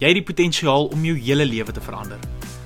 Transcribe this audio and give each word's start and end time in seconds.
Jy 0.00 0.08
het 0.08 0.16
die 0.16 0.24
potensiaal 0.24 0.86
om 0.94 1.02
jou 1.04 1.12
hele 1.20 1.44
lewe 1.44 1.72
te 1.76 1.80
verander. 1.84 2.20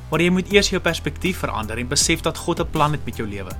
Maar 0.06 0.22
jy 0.22 0.30
moet 0.30 0.52
eers 0.54 0.68
jou 0.70 0.78
perspektief 0.78 1.40
verander 1.42 1.80
en 1.82 1.88
besef 1.90 2.20
dat 2.22 2.38
God 2.38 2.60
'n 2.60 2.70
plan 2.70 2.92
het 2.92 3.04
met 3.04 3.16
jou 3.16 3.26
lewe. 3.28 3.50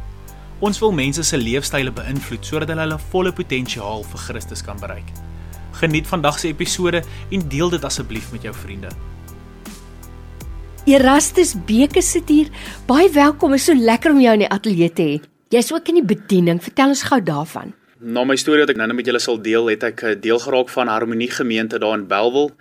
Ons 0.60 0.78
wil 0.78 0.92
mense 0.92 1.22
se 1.22 1.36
leefstyle 1.36 1.90
beïnvloed 1.90 2.46
sodat 2.46 2.68
hulle 2.68 2.80
hulle 2.80 2.98
volle 3.10 3.32
potensiaal 3.32 4.04
vir 4.04 4.18
Christus 4.18 4.62
kan 4.62 4.78
bereik. 4.78 5.10
Geniet 5.72 6.06
vandag 6.06 6.38
se 6.38 6.48
episode 6.48 7.02
en 7.30 7.48
deel 7.48 7.70
dit 7.70 7.84
asseblief 7.84 8.32
met 8.32 8.42
jou 8.42 8.54
vriende. 8.54 8.88
Erastus 10.86 11.54
Beke 11.66 12.02
sit 12.02 12.28
hier. 12.28 12.48
Baie 12.86 13.10
welkom. 13.10 13.54
Is 13.54 13.64
so 13.64 13.74
lekker 13.74 14.10
om 14.10 14.20
jou 14.20 14.32
in 14.32 14.38
die 14.38 14.48
ateljee 14.48 14.92
te 14.92 15.02
hê. 15.02 15.20
Jy's 15.48 15.72
ook 15.72 15.88
in 15.88 15.94
die 15.94 16.16
bediening. 16.16 16.62
Vertel 16.62 16.88
ons 16.88 17.02
gou 17.02 17.22
daarvan. 17.22 17.74
Na 17.98 18.24
my 18.24 18.36
storie 18.36 18.60
wat 18.60 18.70
ek 18.70 18.76
nou-nou 18.76 18.96
met 18.96 19.06
julle 19.06 19.20
sal 19.20 19.42
deel, 19.42 19.66
het 19.66 19.82
ek 19.82 20.02
eh, 20.02 20.20
deel 20.20 20.38
geraak 20.38 20.68
van 20.68 20.88
Harmonie 20.88 21.30
Gemeente 21.30 21.78
daar 21.78 21.98
in 21.98 22.06
Bellville 22.06 22.52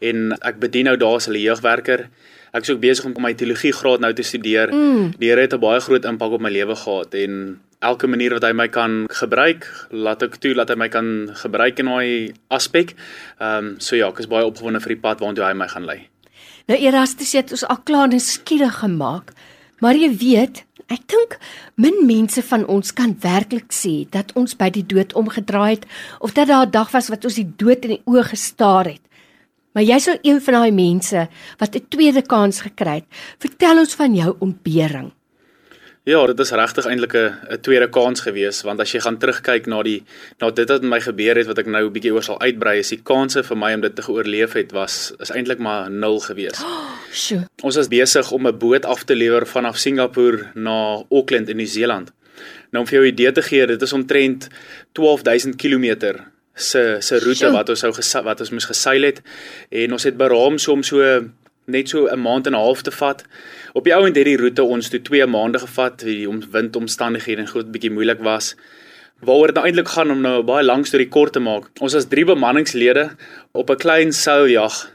en 0.00 0.32
ek 0.40 0.58
bedien 0.60 0.84
nou 0.84 0.96
daar 0.96 1.18
as 1.20 1.26
hulle 1.26 1.42
jeugwerker. 1.42 2.08
Ek 2.52 2.64
is 2.64 2.70
ook 2.70 2.80
besig 2.80 3.04
om 3.04 3.16
my 3.22 3.34
teologie 3.34 3.72
graad 3.72 4.00
nou 4.00 4.12
te 4.12 4.22
studeer. 4.22 4.72
Mm. 4.72 5.12
Die 5.18 5.28
Here 5.28 5.40
het 5.40 5.54
'n 5.54 5.60
baie 5.60 5.80
groot 5.80 6.04
impak 6.04 6.32
op 6.32 6.40
my 6.40 6.50
lewe 6.50 6.76
gehad 6.76 7.14
en 7.14 7.60
elke 7.80 8.06
manier 8.06 8.34
wat 8.34 8.42
hy 8.42 8.52
my 8.52 8.68
kan 8.68 9.06
gebruik, 9.08 9.66
laat 9.90 10.22
ek 10.22 10.38
toe 10.42 10.54
dat 10.54 10.68
hy 10.68 10.76
my 10.76 10.88
kan 10.88 11.30
gebruik 11.34 11.78
in 11.78 11.86
daai 11.86 12.32
aspek. 12.48 12.94
Ehm 13.38 13.74
um, 13.74 13.74
so 13.80 13.96
ja, 13.96 14.08
ek 14.08 14.18
is 14.18 14.30
baie 14.30 14.46
opgewonde 14.46 14.80
vir 14.80 14.94
die 14.94 15.02
pad 15.02 15.20
waartoe 15.20 15.44
hy 15.44 15.54
my 15.54 15.68
gaan 15.68 15.84
lei. 15.84 16.08
Nou 16.68 16.78
Erastus 16.78 17.32
het 17.32 17.52
ons 17.52 17.64
al 17.64 17.80
klaar 17.84 18.08
nuuskierig 18.08 18.80
gemaak. 18.82 19.32
Maar 19.80 19.94
jy 19.94 20.10
weet, 20.20 20.64
ek 20.90 21.06
dink 21.06 21.38
min 21.76 22.00
mense 22.06 22.42
van 22.42 22.66
ons 22.66 22.92
kan 22.92 23.14
werklik 23.22 23.70
sê 23.72 24.08
dat 24.10 24.32
ons 24.34 24.56
by 24.58 24.70
die 24.74 24.82
dood 24.82 25.14
omgedraai 25.14 25.78
het 25.78 25.86
of 26.18 26.34
dat 26.34 26.48
daar 26.48 26.66
'n 26.66 26.70
dag 26.70 26.90
was 26.90 27.08
wat 27.08 27.24
ons 27.24 27.34
die 27.34 27.52
dood 27.56 27.84
in 27.84 27.90
die 27.96 28.02
oë 28.06 28.24
gestaar 28.34 28.84
het. 28.84 29.00
Maar 29.72 29.82
jy's 29.82 30.04
so 30.04 30.16
een 30.22 30.40
van 30.40 30.54
daai 30.54 30.72
mense 30.72 31.28
wat 31.58 31.74
'n 31.74 31.88
tweede 31.88 32.22
kans 32.22 32.60
gekry 32.60 32.94
het. 32.94 33.06
Vertel 33.38 33.78
ons 33.78 33.94
van 33.94 34.14
jou 34.14 34.36
ontbering. 34.38 35.12
Ja, 36.08 36.22
dit 36.26 36.38
is 36.40 36.50
regtig 36.56 36.86
eintlik 36.88 37.14
'n 37.14 37.60
tweede 37.60 37.88
kans 37.88 38.20
gewees 38.20 38.62
want 38.62 38.80
as 38.80 38.92
jy 38.92 39.00
gaan 39.00 39.18
terugkyk 39.18 39.66
na 39.66 39.82
die 39.82 40.04
na 40.40 40.50
dit 40.50 40.68
wat 40.68 40.80
met 40.80 40.90
my 40.90 41.00
gebeur 41.00 41.36
het 41.36 41.46
wat 41.46 41.58
ek 41.58 41.66
nou 41.66 41.84
'n 41.84 41.92
bietjie 41.92 42.12
oor 42.12 42.22
sal 42.22 42.40
uitbrei, 42.40 42.78
is 42.78 42.88
die 42.88 43.02
kanse 43.02 43.42
vir 43.42 43.56
my 43.56 43.74
om 43.74 43.80
dit 43.80 43.94
te 43.96 44.02
geoorleef 44.02 44.52
het 44.52 44.72
was 44.72 45.12
is 45.20 45.30
eintlik 45.30 45.58
maar 45.58 45.90
nul 45.90 46.18
gewees. 46.20 46.60
Oh, 46.64 46.96
sjoe. 47.12 47.46
Ons 47.62 47.76
was 47.76 47.88
besig 47.88 48.32
om 48.32 48.46
'n 48.46 48.58
boot 48.58 48.84
af 48.84 49.04
te 49.04 49.14
lewer 49.14 49.46
vanaf 49.46 49.76
Singapore 49.76 50.50
na 50.54 51.04
Auckland 51.10 51.48
in 51.48 51.56
Nieu-Seeland. 51.56 52.12
Nou 52.70 52.84
om 52.84 52.86
vir 52.86 52.98
jou 52.98 53.04
'n 53.04 53.12
idee 53.12 53.32
te 53.32 53.42
gee, 53.42 53.66
dit 53.66 53.82
is 53.82 53.92
omtrent 53.92 54.48
12000 54.92 55.56
km 55.56 56.16
se 56.58 56.96
se 57.00 57.18
roete 57.18 57.46
sure. 57.46 57.52
wat 57.52 57.68
ons 57.68 57.80
sou 57.80 58.22
wat 58.24 58.40
ons 58.40 58.50
moes 58.50 58.68
geseil 58.70 59.02
het 59.02 59.22
en 59.70 59.92
ons 59.92 60.04
het 60.04 60.16
beraam 60.16 60.58
so 60.58 60.72
om 60.72 60.82
so 60.82 61.02
net 61.68 61.88
so 61.88 62.08
'n 62.08 62.20
maand 62.20 62.46
en 62.46 62.52
'n 62.52 62.64
half 62.64 62.82
te 62.82 62.90
vat. 62.90 63.24
Op 63.72 63.84
die 63.84 63.94
ouend 63.94 64.16
het 64.16 64.24
die 64.24 64.36
roete 64.36 64.62
ons 64.62 64.88
toe 64.88 65.02
2 65.02 65.26
maande 65.26 65.58
gevat, 65.58 65.98
die 66.00 66.28
om 66.28 66.42
windomstandighede 66.50 67.40
en 67.40 67.48
goed 67.48 67.72
bietjie 67.72 67.90
moeilik 67.90 68.20
was. 68.20 68.56
Waaroor 69.20 69.46
dit 69.46 69.54
nou 69.54 69.66
eintlik 69.66 69.88
gaan 69.88 70.10
om 70.10 70.20
nou 70.20 70.42
'n 70.42 70.46
baie 70.46 70.64
lang 70.64 70.86
storie 70.86 71.08
kort 71.08 71.32
te 71.32 71.40
maak. 71.40 71.64
Ons 71.80 71.92
was 71.92 72.08
drie 72.08 72.24
bemanningslede 72.24 73.10
op 73.52 73.70
'n 73.70 73.76
klein 73.76 74.12
seiljag 74.12 74.90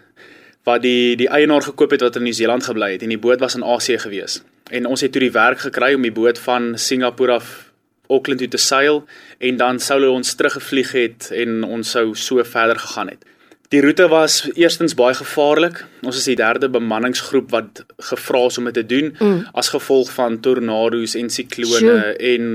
wat 0.64 0.82
die 0.82 1.16
die 1.16 1.28
eienaar 1.28 1.62
gekoop 1.62 1.92
het 1.92 2.02
wat 2.02 2.16
in 2.16 2.24
Nieu-Seeland 2.24 2.64
gebly 2.64 2.92
het 2.92 3.02
en 3.02 3.10
die 3.10 3.18
boot 3.18 3.40
was 3.40 3.56
in 3.56 3.64
Asië 3.64 3.98
gewees. 3.98 4.42
En 4.72 4.86
ons 4.86 5.02
het 5.02 5.12
toe 5.12 5.22
die 5.22 5.32
werk 5.32 5.60
gekry 5.60 5.94
om 5.94 6.02
die 6.02 6.12
boot 6.12 6.40
van 6.40 6.78
Singapore 6.78 7.32
af 7.32 7.73
Auckland 8.14 8.44
toe 8.44 8.52
te 8.54 8.62
seil 8.62 9.04
en 9.44 9.60
dan 9.60 9.82
sou 9.84 10.00
hulle 10.00 10.14
ons 10.14 10.36
teruggevlieg 10.40 10.96
het 10.98 11.30
en 11.44 11.64
ons 11.66 11.96
sou 11.98 12.12
so 12.16 12.44
verder 12.56 12.80
gegaan 12.80 13.14
het. 13.16 13.26
Die 13.74 13.82
roete 13.82 14.06
was 14.08 14.44
eerstens 14.54 14.94
baie 14.94 15.16
gevaarlik. 15.18 15.80
Ons 16.06 16.20
is 16.20 16.28
die 16.30 16.38
derde 16.38 16.68
bemanningsgroep 16.70 17.50
wat 17.56 17.82
gevra 18.12 18.44
is 18.52 18.60
om 18.62 18.68
dit 18.70 18.76
te 18.78 18.86
doen 18.86 19.10
mm. 19.18 19.40
as 19.58 19.72
gevolg 19.74 20.12
van 20.14 20.38
tornado's 20.46 21.16
en 21.18 21.32
siklone 21.34 21.80
sure. 21.80 22.14
en 22.14 22.52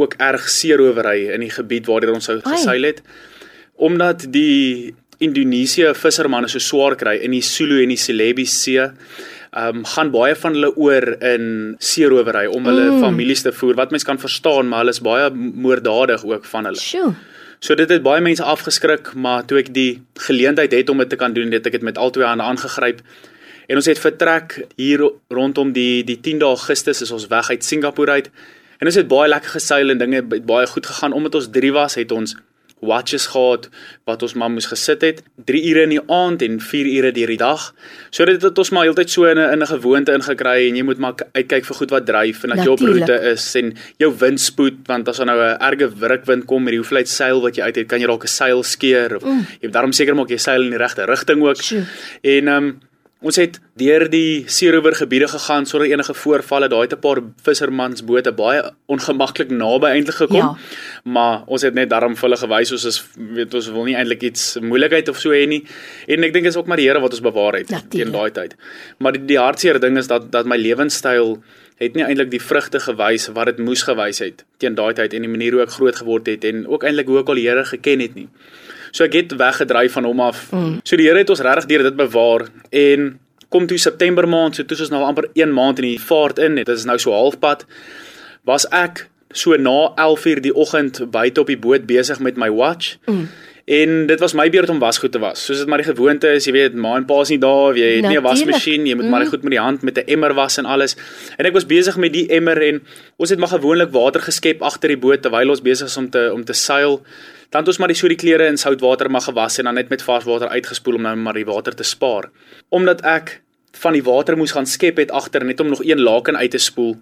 ook 0.00 0.16
erg 0.24 0.48
seerowery 0.48 1.28
in 1.34 1.44
die 1.44 1.52
gebied 1.52 1.90
waardeur 1.90 2.16
ons 2.16 2.30
sou 2.30 2.38
geseil 2.46 2.88
het. 2.88 3.02
Omdat 3.76 4.24
die 4.32 4.94
Indonesië 5.22 5.92
vissermanne 5.98 6.48
so 6.48 6.62
swaar 6.62 6.96
kry 6.96 7.18
in 7.26 7.36
die 7.36 7.44
Sulu 7.44 7.82
en 7.82 7.92
die 7.92 8.00
Celebi 8.00 8.46
See, 8.48 8.88
ehm 9.54 9.76
um, 9.76 9.84
gaan 9.86 10.10
baie 10.10 10.34
van 10.34 10.56
hulle 10.56 10.72
oor 10.76 11.04
in 11.22 11.74
seerowery 11.78 12.46
om 12.50 12.64
hulle 12.66 12.88
mm. 12.90 13.02
families 13.04 13.42
te 13.42 13.52
voer. 13.54 13.76
Wat 13.78 13.92
mens 13.94 14.02
kan 14.02 14.18
verstaan, 14.18 14.68
maar 14.68 14.82
hulle 14.82 14.94
is 14.96 15.00
baie 15.00 15.30
moorddadig 15.34 16.24
ook 16.26 16.48
van 16.50 16.64
hulle. 16.64 16.80
Sure. 16.80 17.14
So 17.62 17.74
dit 17.78 17.88
het 17.88 18.02
baie 18.02 18.20
mense 18.20 18.42
afgeskrik, 18.42 19.12
maar 19.14 19.44
toe 19.46 19.60
ek 19.62 19.70
die 19.74 20.02
geleentheid 20.26 20.74
het 20.74 20.90
om 20.90 20.98
dit 20.98 21.08
te 21.08 21.16
kan 21.16 21.32
doen, 21.32 21.54
het 21.54 21.66
ek 21.70 21.78
dit 21.78 21.86
met 21.86 21.98
albei 21.98 22.26
hande 22.26 22.44
aangegryp. 22.44 22.98
En 23.70 23.78
ons 23.80 23.86
het 23.88 24.00
vertrek 24.00 24.58
hier 24.76 25.06
rondom 25.32 25.70
die 25.72 26.02
die 26.04 26.18
10de 26.18 26.50
Augustus 26.50 27.00
is 27.06 27.14
ons 27.14 27.28
weg 27.30 27.50
uit 27.50 27.64
Singapore 27.64 28.18
uit. 28.18 28.30
En 28.82 28.90
ons 28.90 28.98
het 28.98 29.08
baie 29.08 29.30
lekker 29.30 29.54
geseil 29.54 29.94
en 29.94 30.02
dinge 30.02 30.24
het 30.24 30.46
baie 30.46 30.66
goed 30.66 30.86
gegaan 30.86 31.14
omdat 31.14 31.38
ons 31.38 31.48
3 31.54 31.72
was, 31.72 31.94
het 31.94 32.12
ons 32.12 32.34
watches 32.84 33.26
gehad 33.32 33.68
wat 34.08 34.22
ons 34.22 34.34
maar 34.34 34.50
moes 34.50 34.68
gesit 34.70 35.02
het 35.02 35.22
3 35.48 35.62
ure 35.70 35.82
in 35.82 35.94
die 35.94 36.02
aand 36.12 36.42
en 36.42 36.60
4 36.60 36.86
ure 36.86 37.12
deur 37.12 37.32
die 37.32 37.40
dag. 37.40 37.74
So 38.10 38.24
dit 38.28 38.42
het 38.42 38.58
ons 38.58 38.70
maar 38.70 38.86
heeltyd 38.88 39.10
so 39.10 39.24
in 39.24 39.38
'n 39.38 39.52
in 39.52 39.62
'n 39.62 39.66
gewoonte 39.66 40.12
ingekry 40.12 40.68
en 40.68 40.76
jy 40.76 40.82
moet 40.82 40.98
maar 40.98 41.14
uitkyk 41.34 41.64
vir 41.64 41.76
goed 41.76 41.90
wat 41.90 42.06
dryf 42.06 42.44
en 42.44 42.50
dat 42.50 42.64
jy 42.64 42.70
op 42.70 42.80
roete 42.80 43.18
is 43.32 43.54
en 43.54 43.74
jou 43.98 44.12
windspoed 44.18 44.86
want 44.86 45.08
as 45.08 45.16
daar 45.16 45.26
nou 45.26 45.40
'n 45.40 45.58
erge 45.60 45.88
wurkwind 45.98 46.44
kom 46.46 46.62
met 46.62 46.72
die 46.72 46.80
hoeveelheid 46.80 47.08
seil 47.08 47.40
wat 47.40 47.56
jy 47.56 47.62
uit 47.62 47.76
het, 47.76 47.88
kan 47.88 48.00
jy 48.00 48.06
dalk 48.06 48.24
'n 48.24 48.28
seil 48.28 48.62
skeer 48.62 49.16
of 49.16 49.24
mm. 49.24 49.46
jy 49.60 49.66
moet 49.68 49.72
daarom 49.72 49.92
seker 49.92 50.14
maak 50.14 50.30
jy 50.30 50.38
seil 50.38 50.62
in 50.62 50.70
die 50.70 50.78
regte 50.78 51.04
rigting 51.04 51.42
ook. 51.42 51.56
Sjoe. 51.56 51.84
En 52.22 52.48
ehm 52.48 52.64
um, 52.64 52.80
Ons 53.24 53.38
het 53.40 53.56
deur 53.80 54.04
die 54.12 54.44
seerower 54.52 54.92
gebiede 54.98 55.30
gegaan 55.32 55.64
sonder 55.66 55.88
enige 55.88 56.14
voorvalle. 56.14 56.68
Daar 56.68 56.84
het 56.84 56.92
'n 56.92 57.00
paar 57.00 57.20
vissermansbote 57.42 58.32
baie 58.32 58.62
ongemaklik 58.86 59.50
naby 59.50 59.86
eintlik 59.86 60.14
gekom. 60.14 60.36
Ja. 60.36 60.56
Maar 61.04 61.42
ons 61.46 61.62
het 61.62 61.74
net 61.74 61.90
daarom 61.90 62.16
vir 62.16 62.28
hulle 62.28 62.36
gewys 62.36 62.72
ons 62.72 62.84
is 62.84 63.04
weet 63.16 63.54
ons 63.54 63.70
wil 63.70 63.84
nie 63.84 63.96
eintlik 63.96 64.22
iets 64.22 64.58
moeilikheid 64.60 65.08
of 65.08 65.18
so 65.18 65.30
hê 65.30 65.46
nie. 65.48 65.64
En 66.06 66.24
ek 66.24 66.32
dink 66.32 66.46
is 66.46 66.56
ook 66.56 66.66
maar 66.66 66.76
die 66.76 66.88
Here 66.88 67.00
wat 67.00 67.12
ons 67.12 67.20
bewaar 67.20 67.54
het 67.54 67.72
teen 67.88 68.12
daai 68.12 68.30
tyd. 68.30 68.56
Maar 68.98 69.12
die, 69.12 69.24
die 69.24 69.38
hartseer 69.38 69.80
ding 69.80 69.96
is 69.96 70.06
dat 70.06 70.32
dat 70.32 70.46
my 70.46 70.56
lewenstyl 70.56 71.42
het 71.76 71.94
nie 71.94 72.04
eintlik 72.04 72.30
die 72.30 72.42
vrugte 72.42 72.80
gewys 72.80 73.28
wat 73.28 73.46
dit 73.46 73.58
moes 73.58 73.82
gewys 73.82 74.18
het 74.18 74.44
teen 74.58 74.74
daai 74.74 74.92
tyd 74.92 75.14
en 75.14 75.22
die 75.22 75.30
manier 75.30 75.52
hoe 75.52 75.62
ek 75.62 75.70
groot 75.70 75.96
geword 75.96 76.26
het 76.26 76.44
en 76.44 76.66
ook 76.66 76.84
eintlik 76.84 77.06
hoe 77.06 77.20
ek 77.20 77.28
al 77.28 77.34
die 77.34 77.48
Here 77.48 77.64
geken 77.64 78.00
het 78.00 78.14
nie. 78.14 78.28
So 78.94 79.06
ek 79.08 79.16
het 79.18 79.34
weggedryf 79.38 79.96
van 79.96 80.06
hom 80.06 80.20
af. 80.22 80.46
Mm. 80.54 80.78
So 80.86 80.98
die 81.00 81.08
Here 81.08 81.18
het 81.18 81.30
ons 81.32 81.42
regtig 81.42 81.66
deur 81.72 81.82
dit 81.88 81.96
bewaar 81.98 82.46
en 82.70 83.08
kom 83.54 83.66
toe 83.70 83.78
September 83.78 84.26
maand, 84.28 84.54
so 84.54 84.66
toe 84.66 84.78
is 84.82 84.90
nou 84.90 85.02
amper 85.06 85.28
1 85.34 85.50
maand 85.54 85.82
in 85.82 85.92
die 85.92 85.98
vaart 86.00 86.38
in. 86.42 86.58
Dit 86.58 86.70
is 86.70 86.86
nou 86.86 86.98
so 87.02 87.14
halfpad. 87.14 87.66
Was 88.46 88.66
ek 88.74 89.08
so 89.34 89.56
na 89.58 89.92
11:00 89.98 90.42
die 90.46 90.54
oggend 90.54 91.02
buite 91.10 91.40
op 91.42 91.50
die 91.50 91.58
boot 91.58 91.86
besig 91.86 92.22
met 92.22 92.38
my 92.38 92.50
watch. 92.50 92.96
Mm. 93.06 93.28
En 93.64 94.06
dit 94.06 94.20
was 94.20 94.34
my 94.36 94.44
beurt 94.52 94.68
om 94.68 94.78
wasgoed 94.78 95.12
te 95.12 95.18
was. 95.18 95.44
Soos 95.44 95.62
dit 95.62 95.68
maar 95.68 95.80
die 95.80 95.86
gewoonte 95.86 96.28
is, 96.36 96.44
jy 96.44 96.52
weet, 96.52 96.74
ma 96.76 96.98
en 96.98 97.06
pa 97.08 97.22
is 97.24 97.30
nie 97.32 97.40
daar, 97.40 97.76
jy 97.76 97.94
het 97.96 98.08
nie 98.10 98.18
'n 98.18 98.22
wasmasjien, 98.22 98.86
jy 98.86 98.94
moet 98.94 99.08
maar 99.08 99.24
die 99.24 99.28
goed 99.28 99.42
met 99.42 99.56
die 99.56 99.60
hand 99.60 99.82
met 99.82 99.96
'n 99.96 100.04
emmer 100.06 100.34
was 100.34 100.58
en 100.58 100.66
alles. 100.66 100.96
En 101.38 101.46
ek 101.46 101.52
was 101.52 101.64
besig 101.66 101.96
met 101.96 102.12
die 102.12 102.28
emmer 102.28 102.60
en 102.62 102.82
ons 103.16 103.30
het 103.30 103.38
maar 103.38 103.48
gewoonlik 103.48 103.90
water 103.90 104.20
geskep 104.20 104.60
agter 104.62 104.88
die 104.88 104.98
boot 104.98 105.22
terwyl 105.22 105.48
ons 105.48 105.62
besig 105.62 105.86
is 105.86 105.96
om 105.96 106.10
te 106.10 106.30
om 106.32 106.44
te 106.44 106.52
seil. 106.52 107.02
Dan 107.50 107.60
het 107.60 107.68
ons 107.68 107.78
maar 107.78 107.88
die 107.88 107.96
so 107.96 108.08
die 108.08 108.16
klere 108.16 108.46
in 108.46 108.56
soutwater 108.56 109.10
maar 109.10 109.22
gewas 109.22 109.58
en 109.58 109.64
dan 109.64 109.74
net 109.74 109.88
met 109.88 110.02
vars 110.02 110.24
water 110.24 110.48
uitgespoel 110.48 110.94
om 110.94 111.02
nou 111.02 111.16
maar 111.16 111.34
die 111.34 111.46
water 111.46 111.74
te 111.74 111.84
spaar. 111.84 112.30
Omdat 112.68 113.00
ek 113.00 113.40
van 113.72 113.92
die 113.92 114.02
water 114.02 114.36
moes 114.36 114.52
gaan 114.52 114.66
skep 114.66 114.96
het 114.96 115.10
agter 115.10 115.44
net 115.44 115.60
om 115.60 115.68
nog 115.68 115.84
een 115.84 116.00
laken 116.00 116.36
uit 116.36 116.50
te 116.50 116.58
spoel. 116.58 116.96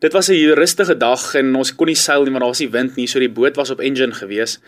Dit 0.00 0.12
was 0.12 0.28
'n 0.28 0.52
rustige 0.54 0.96
dag 0.96 1.34
en 1.34 1.54
ons 1.54 1.74
kon 1.74 1.86
nie 1.86 1.96
seil 1.96 2.22
nie 2.22 2.30
want 2.30 2.40
daar 2.40 2.48
was 2.48 2.60
nie 2.60 2.70
wind 2.70 2.96
nie, 2.96 3.06
so 3.06 3.18
die 3.18 3.28
boot 3.28 3.56
was 3.56 3.70
op 3.70 3.80
engine 3.80 4.14
gewees. 4.14 4.60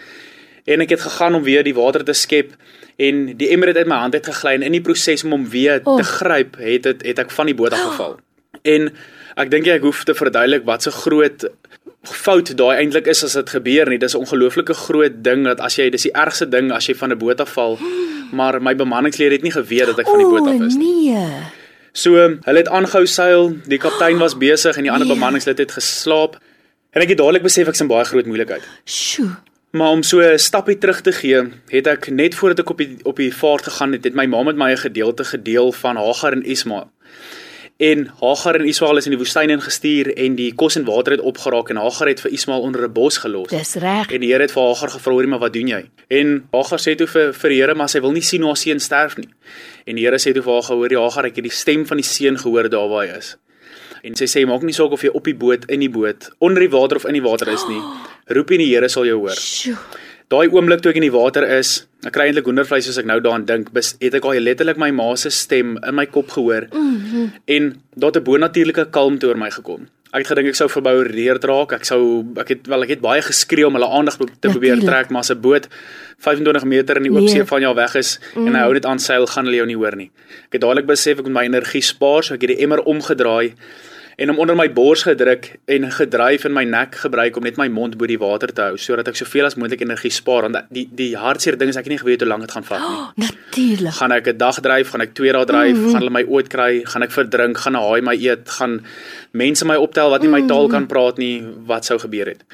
En 0.65 0.81
ek 0.81 0.91
het 0.97 1.01
gegaan 1.01 1.35
om 1.35 1.43
weer 1.43 1.65
die 1.65 1.75
water 1.75 2.05
te 2.05 2.13
skep 2.13 2.57
en 2.97 3.37
die 3.37 3.49
emmer 3.49 3.73
het 3.73 3.77
uit 3.77 3.87
my 3.89 3.97
hand 3.97 4.15
uit 4.15 4.27
gegly 4.27 4.53
en 4.59 4.63
in 4.63 4.77
die 4.77 4.85
proses 4.85 5.25
om 5.25 5.31
hom 5.31 5.47
weer 5.49 5.81
oh. 5.85 5.97
te 5.97 6.05
gryp, 6.05 6.59
het 6.61 6.83
dit 6.83 7.07
het 7.13 7.19
ek 7.19 7.31
van 7.31 7.47
die 7.47 7.57
boot 7.57 7.73
afgeval. 7.73 8.19
En 8.63 8.91
ek 9.41 9.49
dink 9.49 9.71
ek 9.73 9.85
hoef 9.87 10.03
te 10.05 10.13
verduidelik 10.13 10.67
wat 10.69 10.85
so 10.85 10.93
groot 10.93 11.47
fout 12.05 12.51
daai 12.57 12.81
eintlik 12.81 13.07
is 13.09 13.23
as 13.25 13.37
dit 13.39 13.53
gebeur 13.57 13.89
nie. 13.89 13.99
Dis 13.99 14.15
'n 14.15 14.21
ongelooflike 14.21 14.75
groot 14.75 15.23
ding 15.25 15.45
dat 15.45 15.61
as 15.61 15.77
jy 15.77 15.91
dis 15.91 16.03
die 16.03 16.13
ergste 16.13 16.49
ding 16.49 16.73
as 16.73 16.87
jy 16.87 16.95
van 16.95 17.13
'n 17.13 17.19
boot 17.19 17.41
afval. 17.41 17.79
Maar 18.33 18.63
my 18.63 18.77
bemanningslede 18.77 19.33
het 19.33 19.43
nie 19.43 19.51
geweet 19.51 19.87
dat 19.87 19.99
ek 19.99 20.07
van 20.07 20.19
die 20.19 20.27
boot 20.27 20.47
af 20.47 20.61
is 20.67 20.77
nie. 20.77 21.11
Nee. 21.11 21.27
So, 21.93 22.15
hulle 22.15 22.59
het 22.59 22.69
aangehou 22.69 23.07
seil. 23.07 23.57
Die 23.67 23.79
kaptein 23.79 24.19
was 24.19 24.37
besig 24.39 24.77
en 24.77 24.83
die 24.83 24.93
ander 24.93 25.07
nee. 25.11 25.17
bemanningslid 25.17 25.59
het 25.59 25.73
geslaap. 25.73 26.39
En 26.91 27.03
ek 27.03 27.09
het 27.09 27.19
dadelik 27.19 27.43
besef 27.43 27.69
ek's 27.69 27.81
in 27.81 27.91
baie 27.91 28.05
groot 28.05 28.27
moeilikheid. 28.27 28.63
Sjoe. 28.85 29.35
Maar 29.71 29.91
om 29.91 30.03
so 30.03 30.19
'n 30.21 30.39
stappie 30.39 30.79
terug 30.79 31.01
te 31.01 31.13
gee, 31.13 31.49
het 31.67 31.87
ek 31.87 32.11
net 32.11 32.35
voordat 32.35 32.59
ek 32.59 32.71
op 32.71 32.79
die 32.79 32.97
op 33.03 33.17
die 33.17 33.35
vaart 33.35 33.63
gegaan 33.63 33.93
het, 33.93 34.05
het 34.05 34.15
my 34.15 34.27
ma 34.27 34.43
met 34.43 34.57
my 34.57 34.71
'n 34.73 34.77
gedeelte 34.77 35.25
gedeel 35.25 35.73
van 35.73 35.97
Hagar 35.97 36.33
en 36.33 36.45
Ismael. 36.45 36.91
En 37.77 38.11
Hagar 38.21 38.55
en 38.55 38.67
Ismael 38.67 38.97
is 38.97 39.07
in 39.07 39.11
die 39.11 39.19
woestyn 39.19 39.51
ingestuur 39.51 40.17
en 40.17 40.35
die 40.35 40.55
kos 40.55 40.77
en 40.77 40.85
water 40.85 41.13
het 41.13 41.21
opgeraak 41.21 41.71
en 41.71 41.77
Hagar 41.77 42.09
het 42.09 42.21
vir 42.21 42.33
Ismael 42.33 42.61
onder 42.61 42.83
'n 42.83 42.93
bos 42.93 43.17
gelos. 43.19 43.49
Dis 43.49 43.75
reg. 43.75 44.11
En 44.13 44.21
die 44.21 44.31
Here 44.31 44.43
het 44.43 44.53
vir 44.53 44.63
Hagar 44.63 44.91
gevra: 44.91 45.13
"Hoor 45.13 45.29
maar, 45.29 45.39
wat 45.39 45.53
doen 45.53 45.69
jy?" 45.69 45.91
En 46.09 46.49
Hagar 46.53 46.79
sê 46.79 46.95
toe 46.95 47.07
vir 47.07 47.33
vir 47.33 47.51
die 47.51 47.61
Here: 47.61 47.75
"Maar 47.75 47.89
sy 47.89 48.01
wil 48.01 48.13
nie 48.13 48.23
sien 48.23 48.41
hoe 48.41 48.49
haar 48.49 48.57
seun 48.57 48.81
sterf 48.81 49.17
nie." 49.17 49.29
En 49.87 49.95
die 49.95 50.05
Here 50.05 50.19
sê 50.19 50.33
toe 50.33 50.43
vir 50.43 50.53
haar 50.53 50.63
gehoor, 50.63 50.91
ja, 50.91 51.01
Hagar, 51.01 51.25
ek 51.25 51.37
het 51.37 51.45
die 51.45 51.53
stem 51.53 51.87
van 51.87 51.97
die 51.97 52.07
seun 52.07 52.39
gehoor 52.39 52.69
daar 52.69 52.89
waar 52.89 53.07
hy 53.07 53.17
is. 53.17 53.37
En 54.03 54.15
sy 54.17 54.25
sê 54.25 54.47
maak 54.47 54.63
nie 54.63 54.73
saak 54.73 54.93
of 54.93 55.03
jy 55.03 55.11
op 55.13 55.25
die 55.25 55.35
boot, 55.35 55.65
in 55.69 55.81
die 55.81 55.91
boot, 55.91 56.31
onder 56.41 56.61
die 56.61 56.71
water 56.71 56.97
of 56.97 57.05
in 57.07 57.13
die 57.15 57.23
water 57.23 57.49
is 57.49 57.65
nie. 57.69 57.81
Roep 58.29 58.51
en 58.51 58.59
die 58.59 58.75
Here 58.75 58.89
sal 58.89 59.05
jou 59.05 59.19
hoor. 59.19 59.37
Sjoe. 59.37 59.77
Daai 60.31 60.47
oomblik 60.49 60.81
toe 60.81 60.91
ek 60.93 60.97
in 60.97 61.03
die 61.03 61.11
water 61.11 61.43
is, 61.59 61.87
ek 62.07 62.13
kry 62.13 62.29
eintlik 62.31 62.45
hoendervleis 62.47 62.89
as 62.89 62.99
ek 62.99 63.05
nou 63.07 63.21
daaraan 63.21 63.45
dink, 63.47 63.73
bes- 63.73 63.97
het 64.01 64.15
ek 64.15 64.25
al 64.25 64.39
letterlik 64.39 64.77
my 64.79 64.91
ma 64.93 65.15
se 65.17 65.29
stem 65.31 65.77
in 65.87 65.95
my 65.95 66.07
kop 66.07 66.31
gehoor. 66.31 66.69
Mm 66.73 67.01
-hmm. 67.01 67.33
En 67.47 67.83
daar 67.97 68.11
het 68.13 68.17
'n 68.23 68.25
bonatuurlike 68.25 68.91
kalmte 68.91 69.27
oor 69.27 69.37
my 69.37 69.51
gekom. 69.51 69.89
Ek 70.13 70.19
het 70.19 70.27
gedink 70.27 70.49
ek 70.49 70.55
sou 70.55 70.69
verboureerd 70.69 71.45
raak. 71.45 71.73
Ek 71.73 71.85
sou 71.85 72.25
ek 72.37 72.49
het 72.49 72.67
wel 72.67 72.83
ek 72.83 72.89
het 72.89 73.01
baie 73.01 73.23
geskree 73.23 73.67
om 73.67 73.75
hulle 73.75 73.89
aandag 73.89 74.17
te 74.17 74.49
probeer 74.49 74.75
Natuurlijk. 74.77 74.91
trek, 74.91 75.11
maar 75.11 75.21
as 75.21 75.31
'n 75.31 75.41
boot 75.41 75.69
25 76.19 76.65
meter 76.65 76.97
in 76.97 77.03
die 77.03 77.11
oop 77.13 77.19
Nee. 77.21 77.29
see 77.29 77.45
van 77.45 77.61
jou 77.61 77.75
weg 77.75 77.95
is 77.95 78.19
mm. 78.35 78.47
en 78.47 78.55
hy 78.55 78.61
hou 78.61 78.73
dit 78.75 78.87
aan 78.87 78.99
seil, 78.99 79.27
gaan 79.27 79.45
hulle 79.45 79.57
jou 79.57 79.67
nie 79.67 79.77
hoor 79.77 79.97
nie. 79.97 80.11
Ek 80.47 80.53
het 80.53 80.61
dadelik 80.61 80.87
besef 80.87 81.19
ek 81.19 81.25
moet 81.25 81.33
my 81.33 81.45
energie 81.45 81.81
spaar, 81.83 82.23
so 82.25 82.35
ek 82.35 82.41
het 82.41 82.51
die 82.57 82.63
emmer 82.63 82.83
omgedraai 82.83 83.55
en 84.21 84.29
hom 84.29 84.41
onder 84.43 84.57
my 84.57 84.67
bors 84.77 85.03
gedruk 85.09 85.47
en 85.73 85.87
gedryf 85.97 86.45
in 86.45 86.53
my 86.53 86.65
nek 86.69 86.99
gebruik 87.03 87.37
om 87.41 87.47
net 87.47 87.57
my 87.61 87.69
mond 87.73 87.97
bo 88.01 88.09
die 88.09 88.19
water 88.21 88.53
te 88.53 88.67
hou 88.69 88.81
sodat 88.81 89.09
ek 89.09 89.17
soveel 89.17 89.49
as 89.49 89.57
moontlik 89.57 89.81
energie 89.87 90.13
spaar 90.13 90.45
want 90.47 90.59
die 90.77 90.85
die 90.97 91.15
hartseer 91.17 91.57
ding 91.61 91.73
is 91.73 91.79
ek 91.81 91.89
het 91.89 91.95
nie 91.95 92.01
geweet 92.03 92.25
hoe 92.25 92.29
lank 92.29 92.45
dit 92.45 92.53
gaan 92.57 92.67
vat 92.69 92.85
nie. 92.85 92.99
Natuurlik. 93.25 93.97
Gaan 93.97 94.17
ek 94.19 94.29
'n 94.35 94.37
dag 94.43 94.61
dryf, 94.67 94.93
gaan 94.93 95.07
ek 95.07 95.15
2 95.17 95.33
dae 95.33 95.47
dryf, 95.53 95.73
mm 95.73 95.81
-hmm. 95.81 95.93
gaan 95.93 96.05
hulle 96.05 96.17
my 96.19 96.25
ooit 96.29 96.53
kry, 96.53 96.73
gaan 96.85 97.07
ek 97.09 97.17
verdrink, 97.17 97.59
gaan 97.65 97.77
'n 97.77 97.85
haai 97.87 98.01
my 98.11 98.17
eet, 98.17 98.45
gaan 98.59 98.85
mense 99.33 99.65
my 99.65 99.77
optel 99.77 100.11
wat 100.11 100.23
nie 100.23 100.33
my 100.37 100.43
taal 100.47 100.69
kan 100.69 100.87
praat 100.87 101.17
nie, 101.17 101.43
wat 101.67 101.85
sou 101.85 101.99
gebeur 101.99 102.27
het? 102.27 102.45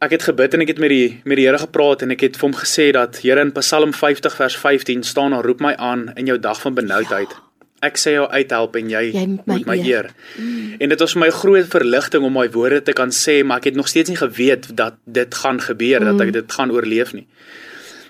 Ek 0.00 0.10
het 0.10 0.22
gebid 0.22 0.54
en 0.54 0.60
ek 0.60 0.68
het 0.68 0.78
met 0.78 0.90
die 0.90 1.20
met 1.24 1.36
die 1.36 1.46
Here 1.46 1.58
gepraat 1.58 2.02
en 2.02 2.10
ek 2.10 2.20
het 2.20 2.36
vir 2.36 2.48
hom 2.48 2.56
gesê 2.56 2.92
dat 2.92 3.20
Here 3.20 3.40
in 3.40 3.52
Psalm 3.52 3.92
50 3.92 4.34
vers 4.34 4.56
15 4.56 5.02
staan 5.02 5.30
daar 5.30 5.44
roep 5.44 5.60
my 5.60 5.74
aan 5.76 6.12
in 6.16 6.26
jou 6.26 6.38
dag 6.38 6.60
van 6.60 6.74
benoudheid. 6.74 7.28
Ja. 7.30 7.43
Ek 7.84 7.98
sê 8.00 8.14
jou 8.16 8.24
uithelp 8.30 8.76
en 8.80 8.88
jy, 8.94 9.02
Jy 9.12 9.26
moet 9.34 9.46
my 9.46 9.58
moet 9.58 9.66
my 9.72 9.76
eer. 9.82 10.08
eer. 10.08 10.10
Mm. 10.38 10.72
En 10.80 10.94
dit 10.94 11.04
was 11.04 11.12
vir 11.16 11.20
my 11.24 11.30
groot 11.30 11.68
verligting 11.74 12.24
om 12.24 12.32
my 12.38 12.46
woorde 12.54 12.82
te 12.86 12.94
kan 12.96 13.12
sê, 13.12 13.42
maar 13.44 13.60
ek 13.62 13.70
het 13.72 13.76
nog 13.80 13.88
steeds 13.92 14.12
nie 14.14 14.20
geweet 14.20 14.70
dat 14.76 14.96
dit 15.04 15.34
gaan 15.42 15.60
gebeur, 15.60 16.00
mm. 16.00 16.10
dat 16.12 16.26
ek 16.26 16.32
dit 16.40 16.56
gaan 16.58 16.72
oorleef 16.72 17.12
nie. 17.16 17.26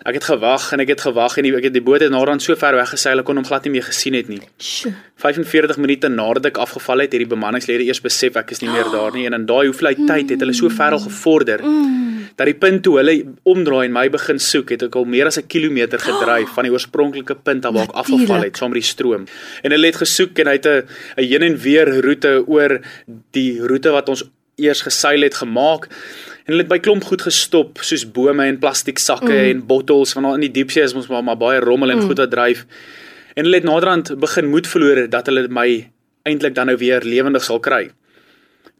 Ek 0.04 0.18
het 0.18 0.24
gewag 0.28 0.72
en 0.72 0.80
ek 0.84 0.88
het 0.88 1.00
gewag 1.00 1.38
en 1.40 1.46
die, 1.46 1.54
ek 1.56 1.64
het 1.70 1.72
die 1.72 1.82
boot 1.84 2.02
het 2.04 2.12
naderhand 2.12 2.42
so 2.44 2.54
ver 2.60 2.76
weggeseil 2.76 3.22
ek 3.22 3.24
kon 3.24 3.40
hom 3.40 3.46
glad 3.48 3.64
nie 3.64 3.72
meer 3.78 3.86
gesien 3.86 4.14
het 4.18 4.28
nie. 4.28 4.40
Sjoe. 4.60 4.92
45 5.24 5.78
minute 5.80 6.10
nadat 6.12 6.50
ek 6.50 6.60
afgeval 6.60 7.06
het, 7.06 7.14
het 7.16 7.24
die 7.24 7.30
bemanningslede 7.30 7.86
eers 7.88 8.02
besef 8.04 8.36
ek 8.36 8.52
is 8.52 8.60
nie 8.60 8.68
meer 8.68 8.90
daar 8.92 9.16
nie 9.16 9.24
en 9.26 9.38
in 9.38 9.46
daai 9.48 9.70
hoeveelheid 9.70 10.04
tyd 10.06 10.34
het 10.34 10.44
hulle 10.44 10.56
so 10.56 10.68
ver 10.68 10.98
al 10.98 11.00
gevorder 11.06 11.64
dat 12.34 12.48
die 12.50 12.56
punt 12.58 12.82
toe 12.82 12.96
hulle 12.98 13.14
omdraai 13.46 13.86
en 13.86 13.94
my 13.94 14.04
begin 14.10 14.40
soek, 14.42 14.72
het 14.74 14.86
ek 14.88 14.96
al 14.98 15.06
meer 15.06 15.30
as 15.30 15.38
'n 15.38 15.46
kilometer 15.46 15.98
gedryf 15.98 16.50
van 16.54 16.64
die 16.64 16.72
oorspronklike 16.72 17.36
punt 17.46 17.64
af 17.64 17.74
waar 17.74 17.88
ek 17.88 17.98
afgeval 18.02 18.42
het 18.42 18.56
saam 18.56 18.70
met 18.70 18.82
die 18.82 18.90
stroom. 18.90 19.26
En 19.62 19.70
hulle 19.70 19.86
het 19.86 20.02
gesoek 20.02 20.38
en 20.38 20.46
hy 20.46 20.56
het 20.58 20.66
'n 20.66 20.86
heen 21.16 21.42
en 21.42 21.56
weer 21.56 21.88
roete 22.02 22.42
oor 22.46 22.80
die 23.30 23.60
roete 23.60 23.90
wat 23.90 24.08
ons 24.08 24.24
eers 24.56 24.82
geseil 24.82 25.22
het 25.22 25.34
gemaak. 25.34 25.88
En 26.44 26.52
hulle 26.52 26.62
het 26.66 26.72
by 26.72 26.78
klomp 26.84 27.04
goed 27.08 27.22
gestop 27.24 27.80
soos 27.80 28.04
bome 28.04 28.44
en 28.44 28.58
plastiek 28.60 29.00
sakke 29.00 29.32
mm. 29.32 29.50
en 29.50 29.66
bottels 29.66 30.12
want 30.12 30.26
daar 30.26 30.36
in 30.36 30.44
die 30.44 30.52
diepsee 30.52 30.84
is 30.84 30.92
mos 30.92 31.08
maar, 31.08 31.24
maar 31.24 31.40
baie 31.40 31.60
rommel 31.64 31.94
en 31.94 32.02
mm. 32.02 32.08
goed 32.10 32.20
wat 32.20 32.30
dryf. 32.30 32.66
En 33.34 33.46
hulle 33.46 33.62
het 33.62 33.68
naderhand 33.68 34.12
begin 34.20 34.50
moed 34.52 34.68
verloor 34.68 35.06
dat 35.08 35.30
hulle 35.30 35.46
my 35.48 35.68
eintlik 36.28 36.54
dan 36.54 36.68
nou 36.68 36.76
weer 36.80 37.04
lewendig 37.04 37.44
sal 37.44 37.60
kry. 37.64 37.88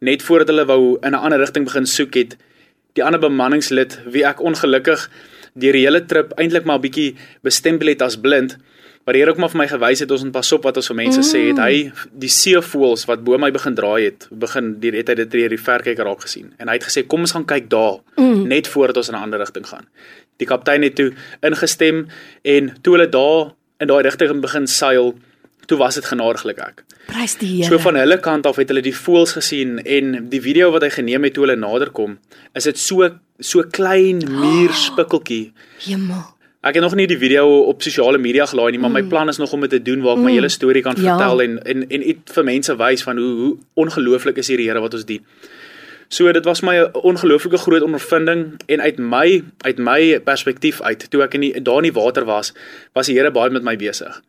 Net 0.05 0.23
voordat 0.23 0.53
hulle 0.53 0.67
wou 0.69 0.99
in 1.01 1.17
'n 1.17 1.23
ander 1.25 1.41
rigting 1.41 1.65
begin 1.65 1.87
soek 1.87 2.15
het 2.15 2.37
die 2.93 3.05
ander 3.05 3.21
bemanningslid 3.21 3.99
wie 4.13 4.25
ek 4.25 4.41
ongelukkig 4.41 5.09
deur 5.55 5.73
die 5.73 5.87
hele 5.87 6.05
trip 6.05 6.33
eintlik 6.37 6.65
maar 6.65 6.79
'n 6.79 6.85
bietjie 6.85 7.17
bestempel 7.43 7.89
het 7.89 8.03
as 8.03 8.17
blind, 8.17 8.59
maar 9.05 9.17
die 9.17 9.23
Here 9.23 9.33
ook 9.33 9.41
maar 9.43 9.53
vir 9.53 9.61
my 9.61 9.67
gewys 9.69 10.01
het 10.01 10.11
ons 10.11 10.23
moet 10.25 10.33
pas 10.33 10.53
op 10.57 10.65
wat 10.65 10.77
ons 10.81 10.89
vir 10.91 10.97
mense 10.97 11.21
mm. 11.21 11.29
sê, 11.29 11.41
het 11.51 11.61
hy 11.61 11.75
die 12.25 12.33
seevoëls 12.33 13.05
wat 13.11 13.25
bo 13.25 13.39
my 13.39 13.51
begin 13.55 13.77
draai 13.77 14.05
het, 14.07 14.29
begin 14.31 14.75
die 14.81 14.95
het 14.97 15.13
hy 15.13 15.19
dit 15.23 15.31
deur 15.31 15.53
die 15.53 15.61
verkyker 15.61 16.09
raak 16.09 16.25
gesien. 16.25 16.53
En 16.59 16.73
hy 16.73 16.79
het 16.79 16.89
gesê 16.89 17.05
kom 17.07 17.27
ons 17.27 17.37
gaan 17.37 17.47
kyk 17.49 17.69
daar 17.73 18.01
mm. 18.17 18.47
net 18.49 18.71
voordat 18.73 19.03
ons 19.03 19.13
in 19.13 19.17
'n 19.19 19.25
ander 19.29 19.39
rigting 19.45 19.69
gaan. 19.69 19.87
Die 20.41 20.49
kaptein 20.49 20.83
het 20.83 20.97
toe 20.97 21.13
ingestem 21.43 22.09
en 22.43 22.73
toe 22.83 22.97
hulle 22.97 23.09
daar 23.09 23.55
in 23.81 23.89
daai 23.89 24.03
rigting 24.03 24.41
begin 24.41 24.67
seil, 24.67 25.15
toe 25.67 25.79
was 25.79 25.95
dit 25.95 26.05
genadiglik 26.05 26.59
ek. 26.59 26.85
Prys 27.09 27.37
die 27.41 27.51
Here. 27.57 27.69
So 27.69 27.79
van 27.79 27.97
hulle 28.01 28.19
kant 28.21 28.47
af 28.47 28.57
het 28.61 28.69
hulle 28.73 28.83
die 28.85 28.95
voëls 28.97 29.37
gesien 29.39 29.79
en 29.85 30.29
die 30.33 30.41
video 30.41 30.71
wat 30.75 30.83
hy 30.87 30.91
geneem 30.91 31.25
het 31.29 31.37
toe 31.37 31.47
hulle 31.47 31.57
naderkom, 31.61 32.19
is 32.55 32.65
dit 32.65 32.79
so 32.79 33.11
so 33.41 33.65
klein 33.75 34.23
muurspikkeltjie. 34.43 35.53
Hemel. 35.87 36.34
Ek 36.65 36.79
het 36.79 36.83
nog 36.83 36.95
nie 36.97 37.05
die 37.07 37.19
video 37.21 37.59
op 37.69 37.83
sosiale 37.85 38.17
media 38.19 38.47
gelaai 38.49 38.71
nie, 38.73 38.79
maar 38.81 38.93
my 38.93 39.03
plan 39.05 39.29
is 39.29 39.37
nog 39.37 39.53
om 39.53 39.61
dit 39.67 39.75
te 39.75 39.83
doen 39.85 40.01
waar 40.01 40.17
ek 40.17 40.25
my 40.25 40.33
hele 40.33 40.49
storie 40.49 40.83
kan 40.83 40.97
Ja. 40.97 41.19
vertel 41.19 41.43
en 41.45 41.59
en 41.65 41.85
en 41.91 42.09
iets 42.09 42.33
vir 42.33 42.45
mense 42.45 42.77
wys 42.81 43.03
van 43.05 43.19
hoe 43.21 43.33
hoe 43.41 43.59
ongelooflik 43.85 44.39
is 44.41 44.49
hierdie 44.49 44.69
Here 44.71 44.81
wat 44.81 44.95
ons 44.95 45.05
dien. 45.05 45.21
So 46.09 46.33
dit 46.33 46.45
was 46.45 46.63
my 46.63 46.77
'n 46.79 46.91
ongelooflike 46.93 47.59
groot 47.59 47.83
ondervinding 47.83 48.61
en 48.67 48.81
uit 48.81 48.99
my 48.99 49.43
uit 49.61 49.79
my 49.79 50.21
perspektief 50.21 50.81
uit 50.81 51.11
toe 51.11 51.23
ek 51.23 51.35
in 51.35 51.41
die 51.41 51.63
daar 51.63 51.85
in 51.85 51.93
die 51.93 52.01
water 52.01 52.25
was, 52.25 52.53
was 52.95 53.07
die 53.07 53.17
Here 53.19 53.31
baie 53.31 53.51
met 53.51 53.63
my 53.63 53.77
besig. 53.77 54.23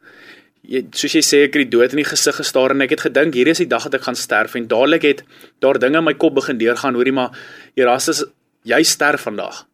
Jy 0.68 0.86
soos 0.92 1.14
jy 1.14 1.22
sê 1.22 1.44
ek 1.44 1.54
het 1.54 1.70
die 1.70 1.78
dood 1.78 1.92
in 1.92 1.98
die 2.04 2.10
gesig 2.10 2.36
gestaar 2.36 2.72
en 2.72 2.82
ek 2.82 2.90
het 2.90 3.02
gedink 3.02 3.34
hierdie 3.34 3.52
is 3.52 3.58
die 3.64 3.68
dag 3.68 3.84
dat 3.84 3.94
ek 3.94 4.04
gaan 4.04 4.16
sterf 4.16 4.56
en 4.56 4.68
dadelik 4.68 5.02
het 5.02 5.24
daar 5.62 5.80
dinge 5.80 5.98
in 5.98 6.04
my 6.04 6.14
kop 6.14 6.36
begin 6.36 6.58
deurgaan 6.58 6.96
hoorie 6.96 7.14
maar 7.14 7.32
Erastus 7.76 8.26
jy 8.64 8.84
sterf 8.84 9.22
vandag. 9.22 9.66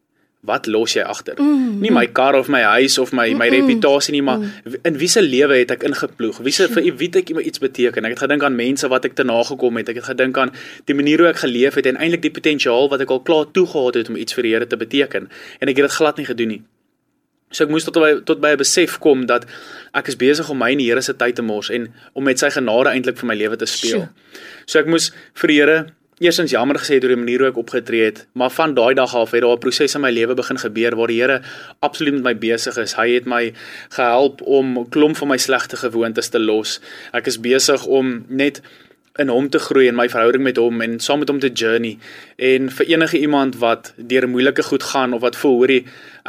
Wat 0.41 0.65
los 0.65 0.95
jy 0.95 1.03
agter? 1.05 1.37
Mm, 1.37 1.75
nie 1.83 1.91
my 1.93 2.07
kar 2.09 2.33
of 2.33 2.47
my 2.49 2.63
huis 2.65 2.97
of 2.97 3.11
my 3.13 3.27
my 3.37 3.45
reputasie 3.53 4.15
nie, 4.15 4.23
maar 4.25 4.41
in 4.89 4.97
wie 4.97 5.09
se 5.11 5.21
lewe 5.21 5.59
het 5.59 5.75
ek 5.75 5.85
ingeploeg? 5.85 6.39
Wie 6.41 6.53
se 6.55 6.65
vir 6.71 6.87
wie 6.97 7.09
het 7.11 7.19
ek 7.19 7.29
iets 7.29 7.61
beteken? 7.61 8.07
Ek 8.09 8.15
het 8.15 8.23
gedink 8.25 8.47
aan 8.47 8.57
mense 8.57 8.89
wat 8.89 9.05
ek 9.05 9.13
te 9.19 9.25
nagekom 9.27 9.77
het. 9.77 9.93
Ek 9.93 10.01
het 10.01 10.09
gedink 10.09 10.41
aan 10.41 10.53
die 10.89 10.97
manier 10.97 11.21
hoe 11.21 11.29
ek 11.29 11.43
geleef 11.43 11.77
het 11.77 11.85
en 11.85 12.01
eintlik 12.01 12.25
die 12.25 12.33
potensiaal 12.33 12.89
wat 12.89 13.05
ek 13.05 13.13
al 13.13 13.21
klaar 13.21 13.53
toegehad 13.53 14.01
het 14.01 14.09
om 14.09 14.17
iets 14.17 14.33
vir 14.33 14.49
die 14.49 14.55
Here 14.55 14.67
te 14.67 14.81
beteken 14.81 15.29
en 15.29 15.69
ek 15.69 15.77
het 15.77 15.91
dit 15.91 15.97
glad 15.99 16.17
nie 16.17 16.25
gedoen 16.25 16.55
nie. 16.57 16.61
So 17.51 17.67
ek 17.67 17.71
moes 17.71 17.85
tot 17.85 18.01
by 18.01 18.11
tot 18.25 18.41
by 18.41 18.55
'n 18.55 18.63
besef 18.63 18.97
kom 18.97 19.25
dat 19.29 19.45
ek 19.93 20.07
is 20.07 20.17
besig 20.17 20.49
om 20.49 20.57
my 20.57 20.71
in 20.71 20.79
die 20.79 20.89
Here 20.89 21.01
se 21.01 21.13
tyd 21.13 21.35
te 21.35 21.45
mors 21.45 21.69
en 21.69 21.93
om 22.15 22.23
met 22.23 22.39
sy 22.39 22.49
genade 22.49 22.89
eintlik 22.89 23.17
vir 23.17 23.27
my 23.27 23.35
lewe 23.35 23.57
te 23.57 23.65
speel. 23.65 24.07
Sjoe. 24.07 24.09
So 24.65 24.79
ek 24.79 24.87
moes 24.87 25.11
vir 25.35 25.47
die 25.47 25.59
Here 25.59 25.85
eersins 26.21 26.53
jammer 26.53 26.77
gesê 26.77 26.99
oor 26.99 27.09
die 27.09 27.17
manier 27.17 27.41
hoe 27.41 27.49
ek 27.49 27.57
opgetree 27.57 28.03
het, 28.05 28.19
maar 28.37 28.51
van 28.53 28.75
daai 28.77 28.93
dag 28.97 29.15
af 29.17 29.31
het 29.33 29.41
daar 29.41 29.57
'n 29.57 29.63
proses 29.63 29.95
in 29.95 30.01
my 30.01 30.11
lewe 30.11 30.35
begin 30.37 30.57
gebeur 30.57 30.95
waar 30.95 31.07
die 31.07 31.21
Here 31.21 31.41
absoluut 31.81 32.13
met 32.13 32.23
my 32.23 32.35
besig 32.35 32.77
is. 32.77 32.93
Hy 32.93 33.09
het 33.15 33.25
my 33.25 33.53
gehelp 33.89 34.41
om 34.41 34.77
'n 34.77 34.89
klomp 34.89 35.17
van 35.17 35.27
my 35.27 35.37
slegte 35.37 35.77
gewoontes 35.77 36.29
te 36.29 36.39
los. 36.39 36.79
Ek 37.11 37.27
is 37.27 37.39
besig 37.39 37.85
om 37.85 38.25
net 38.27 38.61
in 39.19 39.27
hom 39.27 39.49
te 39.51 39.59
groei 39.59 39.89
en 39.89 39.95
my 39.95 40.07
verhouding 40.09 40.43
met 40.43 40.59
hom 40.61 40.81
en 40.81 40.99
saam 41.03 41.19
met 41.19 41.29
hom 41.29 41.39
te 41.43 41.49
journey. 41.51 41.97
En 42.39 42.69
vir 42.71 42.93
enige 42.93 43.19
iemand 43.19 43.57
wat 43.59 43.91
deur 43.97 44.27
moeilike 44.29 44.63
goed 44.63 44.83
gaan 44.93 45.13
of 45.13 45.21
wat 45.21 45.35
voel 45.35 45.57
hoorie 45.59 45.81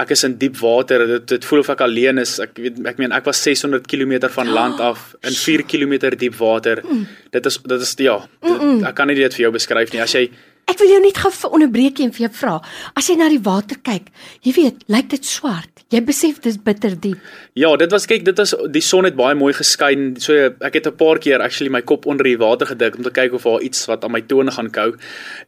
ek 0.02 0.14
is 0.16 0.24
in 0.24 0.38
diep 0.40 0.56
water, 0.58 1.04
dit 1.06 1.26
dit 1.28 1.44
voel 1.44 1.62
of 1.62 1.70
ek 1.74 1.84
alleen 1.84 2.18
is. 2.18 2.38
Ek 2.42 2.56
weet 2.58 2.80
ek 2.88 2.98
meen 2.98 3.14
ek 3.14 3.28
was 3.28 3.42
600 3.44 3.86
km 3.86 4.28
van 4.34 4.50
land 4.50 4.80
af 4.80 5.12
in 5.22 5.36
4 5.36 5.66
km 5.68 6.10
diep 6.16 6.38
water. 6.40 6.82
Dit 7.30 7.46
is 7.46 7.60
dit 7.62 7.80
is 7.80 7.94
ja, 7.98 8.18
dit, 8.40 8.64
ek 8.88 8.96
kan 8.98 9.06
nie 9.06 9.18
dit 9.20 9.34
vir 9.38 9.46
jou 9.46 9.52
beskryf 9.54 9.92
nie. 9.92 10.02
As 10.02 10.16
jy 10.16 10.30
Ek 10.72 10.78
wil 10.80 10.88
jou 10.88 11.00
net 11.04 11.18
gou 11.20 11.28
vir 11.36 11.54
onderbreek 11.58 11.98
en 12.00 12.12
vir 12.14 12.22
jou 12.24 12.30
vra. 12.38 12.52
As 12.96 13.08
jy 13.10 13.18
na 13.20 13.26
die 13.28 13.40
water 13.44 13.76
kyk, 13.84 14.06
jy 14.46 14.54
weet, 14.56 14.84
lyk 14.92 15.10
dit 15.12 15.26
swart. 15.26 15.82
Jy 15.92 16.00
besef 16.06 16.38
dis 16.40 16.56
bitter 16.56 16.94
diep. 16.96 17.20
Ja, 17.58 17.74
dit 17.76 17.92
was 17.92 18.06
kyk, 18.08 18.22
dit 18.24 18.38
was 18.40 18.54
die 18.72 18.80
son 18.80 19.04
het 19.04 19.18
baie 19.18 19.36
mooi 19.36 19.50
geskyn. 19.52 20.14
So 20.16 20.32
ek 20.64 20.78
het 20.78 20.86
'n 20.88 20.96
paar 20.96 21.18
keer 21.18 21.42
actually 21.44 21.68
my 21.68 21.82
kop 21.82 22.06
onder 22.06 22.24
die 22.24 22.38
water 22.38 22.66
gedruk 22.66 22.96
om 22.96 23.02
te 23.02 23.10
kyk 23.10 23.34
of 23.34 23.42
daar 23.42 23.60
iets 23.60 23.86
wat 23.86 24.04
aan 24.04 24.12
my 24.12 24.22
tone 24.22 24.50
gaan 24.50 24.70
kou. 24.70 24.96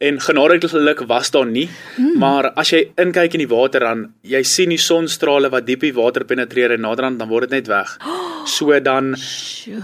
En 0.01 0.21
genadiglik 0.21 1.01
was 1.09 1.31
daar 1.31 1.47
nie. 1.47 1.69
Hmm. 1.97 2.19
Maar 2.19 2.53
as 2.57 2.71
jy 2.71 2.93
inkyk 2.99 3.35
in 3.35 3.49
die 3.49 3.57
water 3.57 3.81
dan 3.81 4.13
jy 4.23 4.43
sien 4.43 4.69
die 4.69 4.79
sonstrale 4.79 5.49
wat 5.49 5.67
diep 5.67 5.81
die 5.81 5.95
water 5.95 6.25
penetreer 6.25 6.73
en 6.73 6.81
naderhand 6.81 7.19
dan 7.19 7.29
word 7.29 7.49
dit 7.49 7.65
net 7.65 7.69
weg. 7.69 7.99
So 8.47 8.79
dan 8.79 9.17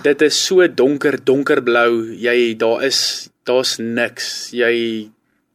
dit 0.02 0.23
is 0.23 0.44
so 0.47 0.68
donker, 0.68 1.16
donkerblou. 1.25 2.12
Jy 2.12 2.59
daar 2.59 2.85
is 2.85 3.30
daar's 3.47 3.78
niks. 3.78 4.50
Jy 4.52 5.09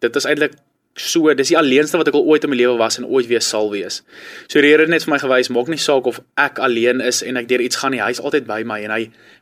dit 0.07 0.21
is 0.21 0.29
eintlik 0.29 0.57
so 0.95 1.33
dis 1.35 1.51
die 1.51 1.57
alleenste 1.59 1.99
wat 1.99 2.07
ek 2.07 2.15
al 2.15 2.27
ooit 2.31 2.45
in 2.47 2.53
my 2.53 2.57
lewe 2.57 2.77
was 2.79 2.97
en 2.99 3.05
ooit 3.05 3.27
weer 3.27 3.43
sal 3.43 3.67
wees. 3.73 3.99
So 4.47 4.61
die 4.63 4.71
Here 4.71 4.85
het 4.85 4.91
net 4.91 5.03
vir 5.03 5.15
my 5.15 5.19
gewys, 5.19 5.51
maak 5.51 5.67
nie 5.71 5.79
saak 5.81 6.07
of 6.07 6.21
ek 6.39 6.61
alleen 6.63 7.03
is 7.03 7.19
en 7.25 7.35
ek 7.41 7.49
deur 7.51 7.63
iets 7.63 7.81
gaan 7.81 7.91
nie, 7.91 8.03
hy's 8.03 8.21
altyd 8.23 8.47
by 8.47 8.61
my 8.67 8.79
en 8.87 8.95
hy 8.95 9.01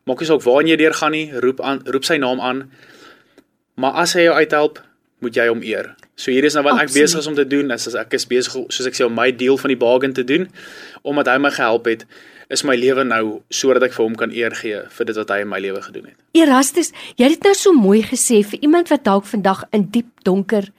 maak 0.09 0.23
nie 0.23 0.29
saak 0.29 0.41
waarheen 0.47 0.73
jy 0.73 0.79
deur 0.81 0.97
gaan 0.97 1.13
nie, 1.13 1.27
roep 1.45 1.61
aan 1.61 1.83
roep 1.85 2.09
sy 2.09 2.17
naam 2.21 2.41
aan. 2.41 2.65
Maar 3.77 4.01
as 4.01 4.17
hy 4.17 4.25
jou 4.25 4.33
uithelp, 4.33 4.81
moet 5.21 5.37
jy 5.37 5.47
hom 5.51 5.61
eer. 5.65 5.93
So 6.15 6.31
hier 6.31 6.45
is 6.45 6.53
nou 6.53 6.63
wat 6.65 6.77
ek 6.77 6.87
Absoluut. 6.87 7.03
besig 7.03 7.19
is 7.19 7.27
om 7.27 7.35
te 7.35 7.47
doen, 7.47 7.71
is 7.73 7.87
as 7.89 7.95
ek 7.97 8.13
is 8.13 8.27
besig 8.29 8.53
soos 8.53 8.85
ek 8.89 8.97
sê 8.97 9.05
om 9.05 9.15
my 9.17 9.31
deel 9.33 9.57
van 9.57 9.73
die 9.73 9.79
bargain 9.79 10.13
te 10.13 10.23
doen 10.23 10.47
omdat 11.01 11.31
hy 11.31 11.39
my 11.41 11.51
gehelp 11.51 11.89
het 11.89 12.05
is 12.53 12.63
my 12.67 12.75
lewe 12.77 13.03
nou 13.07 13.23
sodat 13.49 13.87
ek 13.87 13.95
vir 13.95 14.05
hom 14.05 14.17
kan 14.19 14.33
eer 14.35 14.53
gee 14.59 14.83
vir 14.97 15.09
dit 15.09 15.17
wat 15.17 15.33
hy 15.33 15.39
in 15.41 15.49
my 15.49 15.59
lewe 15.63 15.81
gedoen 15.81 16.11
het. 16.11 16.17
Erastus, 16.37 16.91
jy 17.17 17.29
het 17.31 17.39
dit 17.39 17.49
nou 17.49 17.55
so 17.57 17.73
mooi 17.73 18.03
gesê 18.05 18.43
vir 18.45 18.61
iemand 18.61 18.91
wat 18.93 19.05
dalk 19.07 19.25
vandag 19.29 19.65
in 19.73 19.87
diep 19.95 20.11
donker 20.27 20.69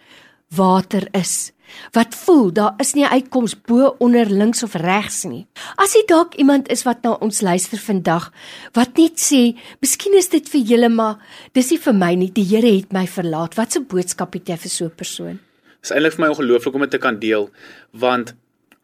water 0.54 1.08
is. 1.18 1.53
Wat 1.92 2.14
voel 2.14 2.52
daar 2.52 2.74
is 2.78 2.94
nie 2.94 3.06
uitkoms 3.06 3.56
bo 3.66 3.94
onder 3.98 4.26
links 4.26 4.62
of 4.62 4.74
regs 4.74 5.24
nie. 5.24 5.46
As 5.76 5.94
jy 5.94 6.04
dalk 6.06 6.34
iemand 6.34 6.70
is 6.72 6.84
wat 6.84 7.02
na 7.02 7.16
ons 7.24 7.40
luister 7.40 7.78
vandag 7.78 8.30
wat 8.74 8.96
net 8.98 9.18
sê, 9.18 9.56
"Miskien 9.80 10.14
is 10.14 10.28
dit 10.28 10.48
vir 10.48 10.60
julle, 10.60 10.88
maar 10.88 11.18
dis 11.52 11.70
nie 11.70 11.78
vir 11.78 11.94
my 11.94 12.14
nie. 12.14 12.30
Die 12.30 12.44
Here 12.44 12.76
het 12.76 12.92
my 12.92 13.06
verlaat." 13.06 13.54
Wat 13.56 13.76
'n 13.76 13.86
boodskap 13.86 14.32
het 14.34 14.48
jy 14.48 14.56
vir 14.56 14.70
so 14.70 14.84
'n 14.84 14.90
persoon? 14.90 15.38
Dit 15.80 15.90
is 15.90 15.90
eintlik 15.90 16.12
vir 16.12 16.26
my 16.26 16.32
ongelooflik 16.32 16.74
om 16.74 16.80
dit 16.80 16.90
te 16.90 16.98
kan 16.98 17.18
deel, 17.18 17.50
want 17.92 18.34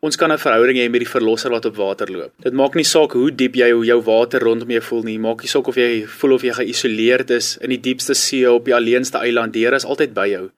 ons 0.00 0.16
kan 0.16 0.32
'n 0.32 0.38
verhouding 0.38 0.78
hê 0.78 0.90
met 0.90 1.00
die 1.00 1.08
verlosser 1.08 1.50
wat 1.50 1.64
op 1.64 1.76
water 1.76 2.10
loop. 2.12 2.32
Dit 2.42 2.52
maak 2.52 2.74
nie 2.74 2.84
saak 2.84 3.12
hoe 3.12 3.30
diep 3.30 3.54
jy 3.54 3.70
hoe 3.70 3.84
jou 3.84 4.00
water 4.02 4.40
rondom 4.40 4.70
jou 4.70 4.80
voel 4.80 5.02
nie. 5.02 5.18
Maak 5.18 5.42
nie 5.42 5.48
saak 5.48 5.68
of 5.68 5.76
jy 5.76 6.06
voel 6.06 6.32
of 6.32 6.42
jy 6.42 6.52
geïsoleerd 6.52 7.30
is 7.30 7.58
in 7.60 7.70
die 7.70 7.80
diepste 7.80 8.14
see 8.14 8.50
op 8.50 8.64
die 8.64 8.74
alleenste 8.74 9.18
eiland. 9.18 9.52
Die 9.52 9.64
Here 9.64 9.76
is 9.76 9.84
altyd 9.84 10.14
by 10.14 10.26
jou. 10.28 10.50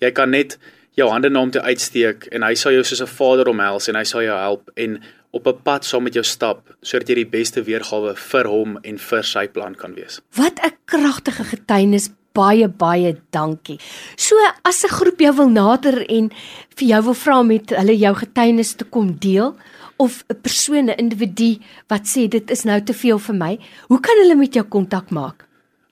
Jy 0.00 0.10
kan 0.10 0.30
net 0.30 0.58
jou 0.98 1.08
hande 1.12 1.30
na 1.30 1.42
hom 1.44 1.52
toe 1.54 1.62
uitsteek 1.62 2.28
en 2.34 2.44
hy 2.46 2.54
sal 2.58 2.74
jou 2.74 2.84
soos 2.84 3.02
'n 3.02 3.14
vader 3.18 3.48
omhels 3.48 3.88
en 3.88 3.96
hy 3.96 4.04
sal 4.04 4.22
jou 4.22 4.38
help 4.38 4.70
en 4.76 5.00
op 5.32 5.46
'n 5.46 5.62
pad 5.62 5.84
saam 5.84 6.02
met 6.02 6.14
jou 6.14 6.24
stap 6.24 6.60
sodat 6.82 7.08
jy 7.08 7.14
die 7.14 7.32
beste 7.38 7.62
weergawe 7.62 8.14
vir 8.16 8.46
hom 8.48 8.78
en 8.82 8.98
vir 8.98 9.22
sy 9.22 9.46
plan 9.46 9.74
kan 9.74 9.94
wees. 9.94 10.20
Wat 10.36 10.58
'n 10.62 10.76
kragtige 10.84 11.44
getuienis. 11.44 12.10
Baie 12.32 12.68
baie 12.68 13.16
dankie. 13.30 13.80
So 14.16 14.34
as 14.62 14.84
'n 14.84 14.88
groep 14.88 15.18
jou 15.18 15.34
wil 15.36 15.48
nader 15.48 16.06
en 16.08 16.30
vir 16.76 16.88
jou 16.88 17.02
wil 17.02 17.14
vra 17.14 17.42
met 17.42 17.70
hulle 17.70 17.96
jou 17.98 18.14
getuienis 18.14 18.74
te 18.74 18.84
kom 18.84 19.18
deel 19.18 19.56
of 19.96 20.24
'n 20.28 20.40
persoon, 20.42 20.88
'n 20.88 20.98
individu 20.98 21.58
wat 21.88 22.06
sê 22.06 22.28
dit 22.28 22.50
is 22.50 22.64
nou 22.64 22.80
te 22.80 22.94
veel 22.94 23.18
vir 23.18 23.34
my, 23.34 23.58
hoe 23.88 24.00
kan 24.00 24.16
hulle 24.22 24.36
met 24.36 24.54
jou 24.54 24.64
kontak 24.64 25.10
maak? 25.10 25.47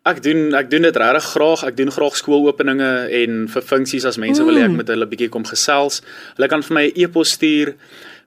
Ek 0.07 0.23
doen 0.23 0.55
ek 0.55 0.71
doen 0.71 0.87
dit 0.87 0.97
regtig 1.03 1.27
graag. 1.35 1.67
Ek 1.67 1.77
doen 1.77 1.91
graag 1.91 2.15
skoolopeninge 2.15 3.11
en 3.23 3.49
vir 3.51 3.63
funksies 3.63 4.05
as 4.07 4.19
mense 4.23 4.43
mm. 4.43 4.47
wil 4.47 4.57
hê 4.61 4.65
ek 4.69 4.77
moet 4.79 4.91
hulle 4.95 5.11
bietjie 5.11 5.33
kom 5.35 5.45
gesels. 5.49 5.95
Hulle 6.37 6.49
kan 6.53 6.63
vir 6.63 6.75
my 6.79 6.85
'n 6.87 6.93
e 6.95 6.97
e-pos 7.03 7.29
stuur 7.35 7.69